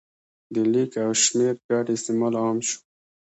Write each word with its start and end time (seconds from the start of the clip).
د 0.53 0.55
لیک 0.71 0.91
او 1.03 1.11
شمېر 1.23 1.55
ګډ 1.69 1.85
استعمال 1.95 2.33
عام 2.43 2.57
شو. 2.67 2.77